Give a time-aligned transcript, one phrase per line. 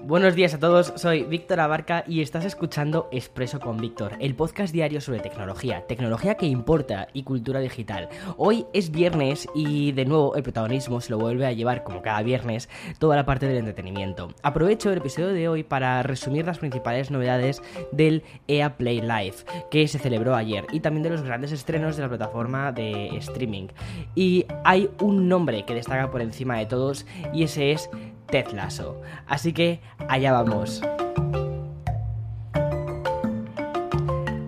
[0.00, 4.72] Buenos días a todos, soy Víctor Abarca y estás escuchando Expreso con Víctor, el podcast
[4.72, 8.08] diario sobre tecnología, tecnología que importa y cultura digital.
[8.36, 12.22] Hoy es viernes y de nuevo el protagonismo se lo vuelve a llevar como cada
[12.22, 12.68] viernes
[13.00, 14.32] toda la parte del entretenimiento.
[14.42, 17.60] Aprovecho el episodio de hoy para resumir las principales novedades
[17.90, 19.34] del EA Play Live
[19.68, 23.66] que se celebró ayer y también de los grandes estrenos de la plataforma de streaming.
[24.14, 27.90] Y hay un nombre que destaca por encima de todos y ese es
[28.30, 29.00] Ted Lasso.
[29.26, 30.82] Así que allá vamos.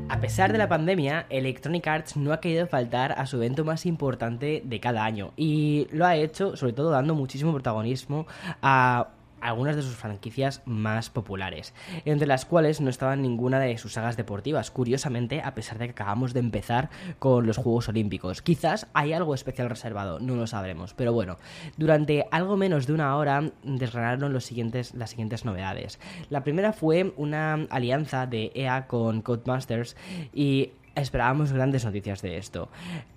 [0.09, 3.87] A pesar de la pandemia, Electronic Arts no ha querido faltar a su evento más
[3.87, 8.27] importante de cada año y lo ha hecho sobre todo dando muchísimo protagonismo
[8.63, 9.09] a
[9.41, 11.75] algunas de sus franquicias más populares,
[12.05, 15.93] entre las cuales no estaban ninguna de sus sagas deportivas, curiosamente, a pesar de que
[15.93, 18.43] acabamos de empezar con los Juegos Olímpicos.
[18.43, 21.39] Quizás hay algo especial reservado, no lo sabremos, pero bueno,
[21.77, 25.99] durante algo menos de una hora desgranaron los siguientes, las siguientes novedades.
[26.29, 29.97] La primera fue una alianza de EA con Codemasters
[30.33, 32.69] y esperábamos grandes noticias de esto.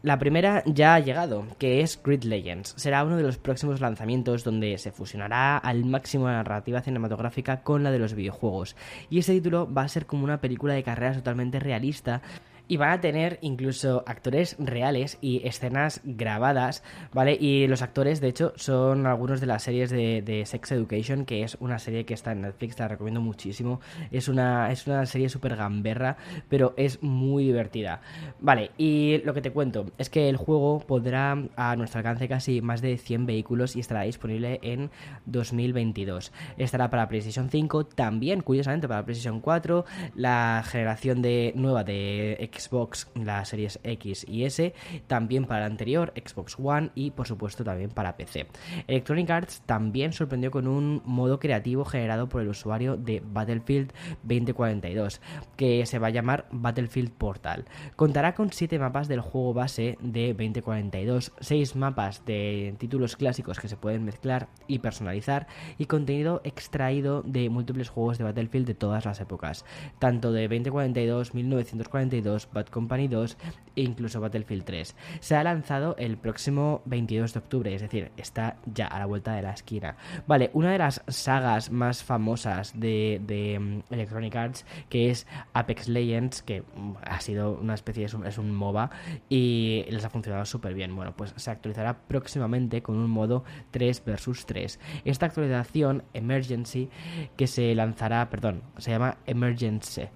[0.02, 2.74] La primera ya ha llegado, que es Grid Legends.
[2.78, 7.84] Será uno de los próximos lanzamientos donde se fusionará al máximo la narrativa cinematográfica con
[7.84, 8.76] la de los videojuegos.
[9.10, 12.22] Y este título va a ser como una película de carreras totalmente realista
[12.68, 16.84] y van a tener incluso actores reales y escenas grabadas,
[17.14, 17.38] ¿vale?
[17.40, 21.58] Y los actores, de hecho, son algunos de las series de, Sex Education, que es
[21.60, 23.82] una serie que está en Netflix, la recomiendo muchísimo.
[24.12, 26.18] Es una, es una serie súper gamberra,
[26.50, 28.02] pero es muy divertida.
[28.40, 32.62] Vale, y lo que te cuento es que el juego podrá a nuestro alcance casi
[32.62, 34.90] más de 100 vehículos y estará disponible en
[35.26, 36.32] 2022.
[36.58, 39.86] Estará para PlayStation 5, también, curiosamente, para PlayStation 4,
[40.16, 44.74] la generación de nueva de Xbox, las series X y S,
[45.08, 48.48] también para la anterior Xbox One y por supuesto también para PC.
[48.88, 53.92] Electronic Arts también sorprendió con un modo creativo generado por el usuario de Battlefield
[54.24, 55.22] 2042,
[55.56, 57.66] que se va a llamar Battlefield Portal.
[57.96, 63.68] Contará con 7 mapas del juego base de 2042, 6 mapas de títulos clásicos que
[63.68, 65.48] se pueden mezclar y personalizar
[65.78, 69.66] y contenido extraído de múltiples juegos de Battlefield de todas las épocas,
[70.00, 73.38] tanto de 2042, 1942, Bad Company 2
[73.76, 74.96] e incluso Battlefield 3.
[75.20, 79.34] Se ha lanzado el próximo 22 de octubre, es decir, está ya a la vuelta
[79.34, 79.96] de la esquina.
[80.28, 86.42] Vale, una de las sagas más famosas de, mm, Electronic Arts, que es Apex Legends,
[86.42, 88.90] que mm, ha sido una especie, es un, es un MOBA
[89.30, 90.96] y les ha funcionado súper bien.
[90.96, 94.80] Bueno, pues se actualizará próximamente con un modo 3 versus 3.
[95.06, 96.90] Esta actualización, Emergency,
[97.36, 100.08] que se lanzará, perdón, se llama Emergency,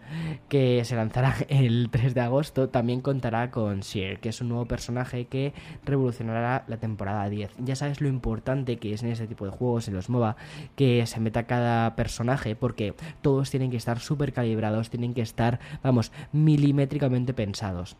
[0.49, 4.65] que se lanzará el 3 de agosto también contará con Sheer, que es un nuevo
[4.65, 5.53] personaje que
[5.85, 7.51] revolucionará la temporada 10.
[7.59, 10.35] Ya sabes lo importante que es en este tipo de juegos, en los MOBA,
[10.75, 15.59] que se meta cada personaje, porque todos tienen que estar súper calibrados, tienen que estar,
[15.83, 17.97] vamos, milimétricamente pensados.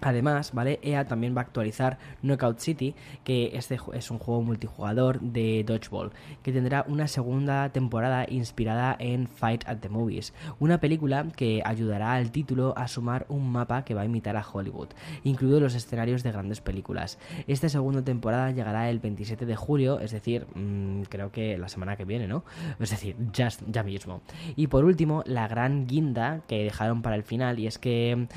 [0.00, 0.78] Además, ¿vale?
[0.82, 2.94] EA también va a actualizar Knockout City,
[3.24, 9.26] que este es un juego multijugador de Dodgeball, que tendrá una segunda temporada inspirada en
[9.26, 13.94] Fight at the Movies, una película que ayudará al título a sumar un mapa que
[13.94, 14.88] va a imitar a Hollywood,
[15.24, 17.18] incluidos los escenarios de grandes películas.
[17.46, 21.96] Esta segunda temporada llegará el 27 de julio, es decir, mm, creo que la semana
[21.96, 22.44] que viene, ¿no?
[22.78, 24.22] Es decir, just, ya mismo.
[24.54, 28.28] Y por último, la gran guinda que dejaron para el final, y es que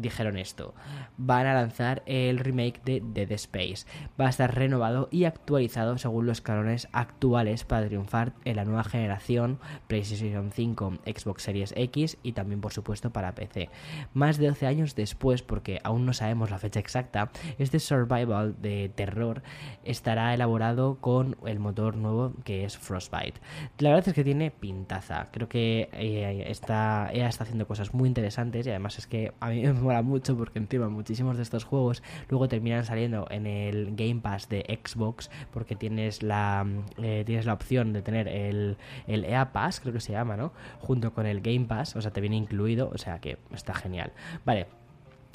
[0.00, 0.74] dijeron esto.
[1.16, 3.86] Van a lanzar el remake de Dead Space.
[4.20, 8.84] Va a estar renovado y actualizado según los canones actuales para triunfar en la nueva
[8.84, 13.68] generación PlayStation 5, Xbox Series X y también por supuesto para PC.
[14.14, 18.90] Más de 12 años después, porque aún no sabemos la fecha exacta, este survival de
[18.94, 19.42] terror
[19.84, 23.40] estará elaborado con el motor nuevo que es Frostbite.
[23.78, 25.28] La verdad es que tiene pintaza.
[25.30, 29.48] Creo que eh, está, ella está haciendo cosas muy interesantes y además es que a
[29.48, 33.96] mí me mola mucho porque encima muchísimos de estos juegos luego terminan saliendo en el
[33.96, 36.64] Game Pass de Xbox porque tienes la
[37.02, 38.76] eh, tienes la opción de tener el,
[39.08, 40.52] el EA Pass, creo que se llama, ¿no?
[40.78, 44.12] Junto con el Game Pass, o sea, te viene incluido, o sea que está genial.
[44.44, 44.68] Vale,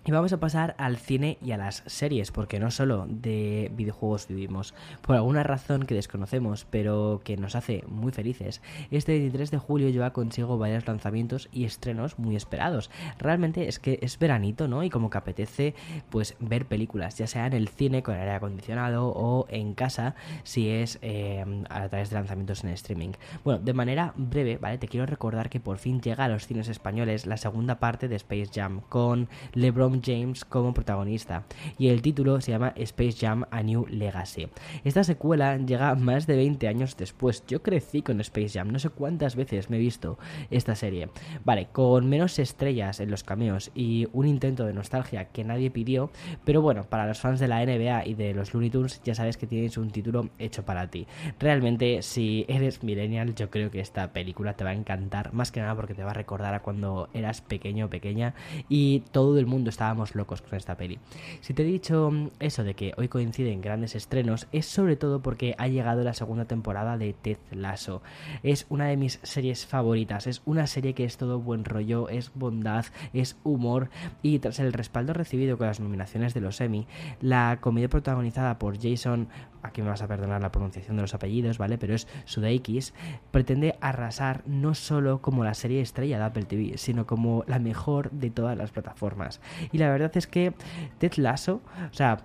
[0.08, 4.28] Y vamos a pasar al cine y a las series, porque no solo de videojuegos
[4.28, 4.76] vivimos.
[5.02, 8.62] Por alguna razón que desconocemos, pero que nos hace muy felices,
[8.92, 12.92] este 23 de julio lleva consigo varios lanzamientos y estrenos muy esperados.
[13.18, 14.84] Realmente es que es veranito, ¿no?
[14.84, 15.74] Y como que apetece,
[16.12, 20.14] pues, ver películas, ya sea en el cine con aire acondicionado o en casa,
[20.44, 23.14] si es eh, a través de lanzamientos en streaming.
[23.44, 24.78] Bueno, de manera breve, ¿vale?
[24.78, 28.18] Te quiero recordar que por fin llega a los cines españoles la segunda parte de
[28.18, 31.46] Space Jam, con LeBron James como protagonista
[31.78, 34.48] y el título se llama Space Jam A New Legacy.
[34.84, 37.44] Esta secuela llega más de 20 años después.
[37.48, 40.18] Yo crecí con Space Jam, no sé cuántas veces me he visto
[40.50, 41.10] esta serie.
[41.44, 46.10] Vale, con menos estrellas en los cameos y un intento de nostalgia que nadie pidió,
[46.44, 49.38] pero bueno, para los fans de la NBA y de los Looney Tunes ya sabes
[49.38, 51.08] que tienes un título hecho para ti.
[51.40, 55.62] Realmente, si eres millennial, yo creo que esta película te va a encantar, más que
[55.62, 58.34] nada porque te va a recordar a cuando eras pequeño o pequeña
[58.70, 60.98] y todo el mundo está estábamos locos con esta peli.
[61.42, 65.22] Si te he dicho mm, eso de que hoy coinciden grandes estrenos, es sobre todo
[65.22, 68.02] porque ha llegado la segunda temporada de Ted Lasso.
[68.42, 72.32] Es una de mis series favoritas, es una serie que es todo buen rollo, es
[72.34, 73.90] bondad, es humor
[74.24, 76.88] y tras el respaldo recibido con las nominaciones de los Emmy,
[77.22, 79.28] la comedia protagonizada por Jason
[79.66, 81.78] aquí me vas a perdonar la pronunciación de los apellidos, ¿vale?
[81.78, 82.94] Pero es Sudeikis,
[83.32, 88.12] pretende arrasar no solo como la serie estrella de Apple TV, sino como la mejor
[88.12, 89.42] de todas las plataformas.
[89.72, 90.54] Y la verdad es que
[90.98, 92.18] Ted Lasso, o sea,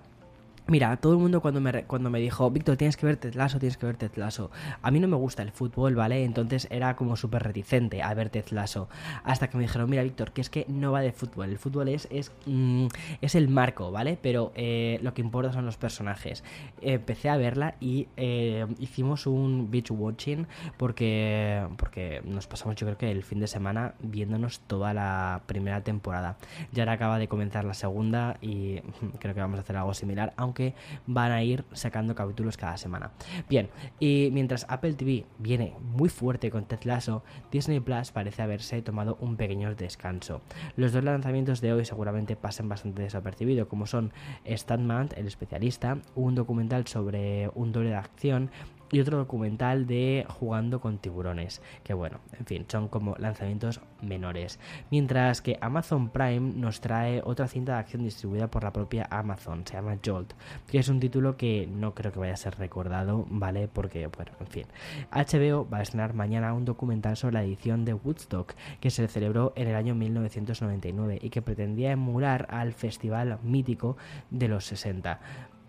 [0.71, 3.75] Mira, todo el mundo cuando me, cuando me dijo, Víctor, tienes que ver Tetlaso, tienes
[3.75, 4.51] que ver Tetlaso.
[4.81, 6.23] A mí no me gusta el fútbol, ¿vale?
[6.23, 8.87] Entonces era como súper reticente a ver Tetlaso.
[9.25, 11.49] Hasta que me dijeron, mira, Víctor, que es que no va de fútbol.
[11.49, 12.87] El fútbol es, es, mm,
[13.19, 14.17] es el marco, ¿vale?
[14.21, 16.41] Pero eh, lo que importa son los personajes.
[16.79, 20.47] Empecé a verla y eh, hicimos un beach watching
[20.77, 25.83] porque, porque nos pasamos, yo creo que el fin de semana viéndonos toda la primera
[25.83, 26.37] temporada.
[26.71, 28.79] Ya ahora acaba de comenzar la segunda y
[29.19, 30.60] creo que vamos a hacer algo similar, aunque
[31.07, 33.11] van a ir sacando capítulos cada semana.
[33.49, 33.69] Bien,
[33.99, 39.17] y mientras Apple TV viene muy fuerte con Ted Lasso, Disney Plus parece haberse tomado
[39.19, 40.41] un pequeño descanso.
[40.75, 44.11] Los dos lanzamientos de hoy seguramente pasen bastante desapercibido, como son
[44.47, 48.49] Statman, el especialista, un documental sobre un doble de acción
[48.91, 54.59] y otro documental de Jugando con tiburones, que bueno, en fin, son como lanzamientos menores.
[54.89, 59.65] Mientras que Amazon Prime nos trae otra cinta de acción distribuida por la propia Amazon,
[59.65, 60.33] se llama Jolt,
[60.67, 63.67] que es un título que no creo que vaya a ser recordado, ¿vale?
[63.67, 64.65] Porque, bueno, en fin.
[65.11, 69.53] HBO va a estrenar mañana un documental sobre la edición de Woodstock, que se celebró
[69.55, 73.97] en el año 1999 y que pretendía emular al festival mítico
[74.29, 75.19] de los 60.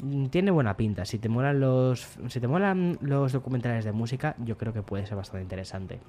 [0.02, 1.04] Mm, tiene buena pinta.
[1.04, 5.06] Si te molan los, si te molan los documentales de música, yo creo que puede
[5.06, 6.00] ser bastante interesante.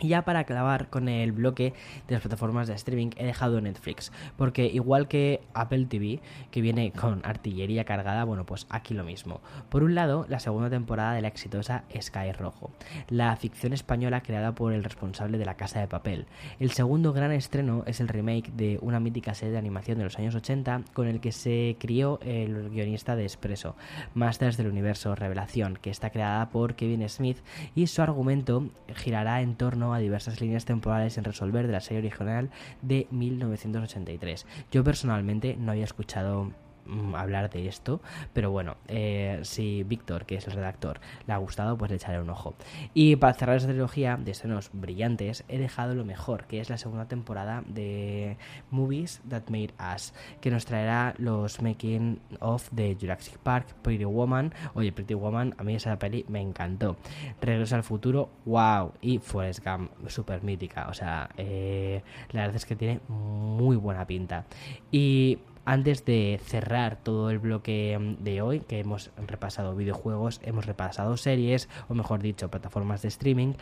[0.00, 1.72] Y ya para acabar con el bloque
[2.08, 6.20] de las plataformas de streaming he dejado Netflix, porque igual que Apple TV,
[6.50, 9.40] que viene con artillería cargada, bueno, pues aquí lo mismo.
[9.68, 12.70] Por un lado, la segunda temporada de la exitosa Sky Rojo,
[13.08, 16.26] la ficción española creada por el responsable de La Casa de Papel.
[16.58, 20.18] El segundo gran estreno es el remake de una mítica serie de animación de los
[20.18, 23.76] años 80 con el que se crió el guionista de Expreso,
[24.14, 27.38] Masters del Universo Revelación, que está creada por Kevin Smith
[27.76, 31.98] y su argumento girará en torno a diversas líneas temporales en resolver de la serie
[31.98, 32.50] original
[32.82, 34.46] de 1983.
[34.70, 36.52] Yo personalmente no había escuchado
[36.86, 38.02] Mm, hablar de esto,
[38.34, 42.20] pero bueno, eh, si Víctor, que es el redactor, le ha gustado, pues le echaré
[42.20, 42.54] un ojo.
[42.92, 46.76] Y para cerrar esta trilogía de escenos brillantes, he dejado lo mejor, que es la
[46.76, 48.36] segunda temporada de
[48.70, 50.12] Movies That Made Us,
[50.42, 54.52] que nos traerá los making of de Jurassic Park, Pretty Woman.
[54.74, 56.96] Oye, Pretty Woman, a mí esa peli me encantó.
[57.40, 62.66] Regreso al futuro, wow, y Forrest Gump, super mítica, o sea, eh, la verdad es
[62.66, 64.44] que tiene muy buena pinta.
[64.92, 70.66] Y antes de cerrar todo el bloque mm, de hoy, que hemos repasado videojuegos, hemos
[70.66, 73.54] repasado series, o mejor dicho, plataformas de streaming,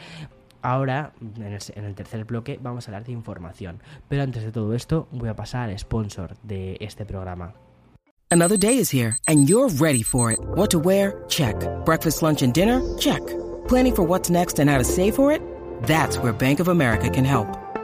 [0.62, 3.80] Ahora, en el, tercer bloque, vamos a hablar de información.
[4.09, 7.52] Pero antes de todo esto, voy a pasar al sponsor de este programa.
[8.30, 10.38] Another day is here, and you're ready for it.
[10.54, 11.25] What to wear?
[11.28, 11.56] Check.
[11.85, 12.80] Breakfast, lunch, and dinner?
[12.97, 13.21] Check.
[13.68, 15.42] Planning for what's next and how to save for it?
[15.82, 17.62] That's where Bank of America can help.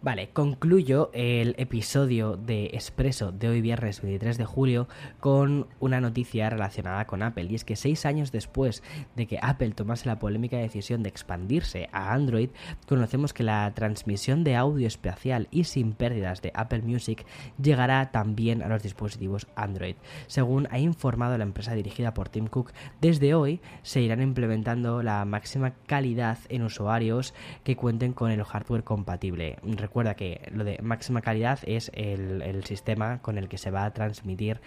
[0.00, 4.86] Vale, concluyo el episodio de Expreso de hoy viernes 23 de julio
[5.18, 8.84] con una noticia relacionada con Apple y es que seis años después
[9.16, 12.50] de que Apple tomase la polémica decisión de expandirse a Android,
[12.86, 17.26] conocemos que la transmisión de audio espacial y sin pérdidas de Apple Music
[17.60, 19.96] llegará también a los dispositivos Android.
[20.28, 25.24] Según ha informado la empresa dirigida por Tim Cook, desde hoy se irán implementando la
[25.24, 29.56] máxima calidad en usuarios que cuenten con el hardware compatible
[29.88, 33.94] recuerda que lo de máxima calidad es el, sistema con el que se va a
[33.94, 34.60] transmitir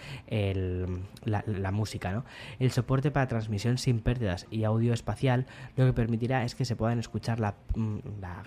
[1.23, 2.23] la, música.
[2.57, 5.45] El soporte para transmisión sin pérdidas y audio espacial
[5.77, 7.99] lo que permitirá es que se puedan escuchar la, mm,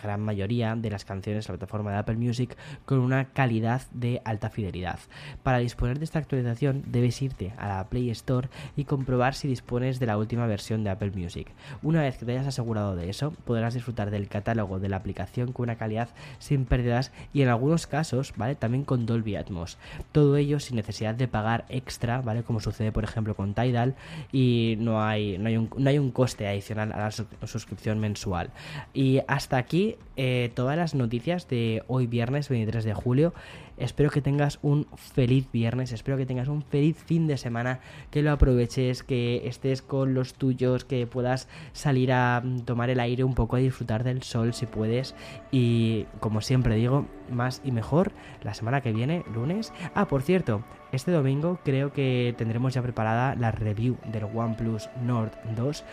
[0.02, 4.20] gran mayoría de las canciones de la plataforma de Apple Music con una calidad de
[4.24, 4.98] alta fidelidad.
[5.44, 10.00] Para disponer de esta actualización debes irte a la Play Store y comprobar si dispones
[10.00, 11.52] de la última versión de Apple Music.
[11.82, 15.52] Una vez que te hayas asegurado de eso, podrás disfrutar del catálogo de la aplicación
[15.52, 16.08] con una calidad
[16.40, 18.54] sin pérdidas y en algunos casos, ¿vale?
[18.54, 19.78] También con Dolby Atmos.
[20.12, 22.42] Todo ello sin necesidad de pagar extra, ¿vale?
[22.42, 23.94] Como sucede por ejemplo con Tidal
[24.32, 28.50] y no hay, no hay, un, no hay un coste adicional a la suscripción mensual.
[28.92, 33.34] Y hasta aquí eh, todas las noticias de hoy viernes 23 de julio.
[33.76, 38.22] Espero que tengas un feliz viernes, espero que tengas un feliz fin de semana, que
[38.22, 43.24] lo aproveches, que estés con los tuyos, que puedas salir a mm, tomar el aire
[43.24, 45.14] un poco, a disfrutar del sol si puedes.
[45.50, 48.12] Y como siempre digo, más y mejor
[48.42, 49.72] la semana que viene, lunes.
[49.94, 50.62] Ah, por cierto,
[50.92, 55.84] este domingo creo que tendremos ya preparada la review del OnePlus Nord 2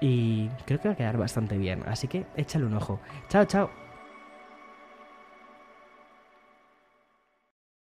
[0.00, 3.00] y creo que va a quedar bastante bien, así que échale un ojo.
[3.28, 3.81] Chao, chao.